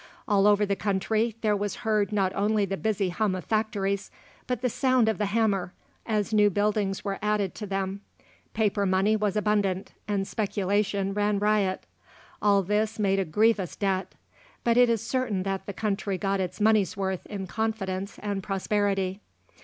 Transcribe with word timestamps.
All 0.27 0.47
over 0.47 0.65
the 0.65 0.75
country 0.75 1.35
there 1.41 1.55
was 1.55 1.75
heard 1.85 2.11
not 2.11 2.33
only 2.33 2.65
the 2.65 2.75
busy 2.75 3.09
hum 3.09 3.35
of 3.35 3.45
factories, 3.45 4.09
but 4.47 4.61
the 4.63 4.67
sound 4.67 5.07
of 5.07 5.19
the 5.19 5.27
hammer, 5.27 5.73
as 6.07 6.33
new 6.33 6.49
buildings 6.49 7.05
were 7.05 7.19
added 7.21 7.53
to 7.53 7.67
them. 7.67 8.01
Paper 8.55 8.87
money 8.87 9.15
was 9.15 9.37
abundant, 9.37 9.91
and 10.07 10.27
speculation 10.27 11.13
ran 11.13 11.37
riot. 11.37 11.85
All 12.41 12.63
this 12.63 12.97
made 12.97 13.19
a 13.19 13.25
grievous 13.25 13.75
debt; 13.75 14.15
but 14.63 14.75
it 14.75 14.89
is 14.89 15.05
certain 15.05 15.43
that 15.43 15.67
the 15.67 15.71
country 15.71 16.17
got 16.17 16.39
its 16.39 16.59
money's 16.59 16.97
worth 16.97 17.23
in 17.27 17.45
confidence 17.45 18.17
and 18.23 18.41
prosperity. 18.41 19.21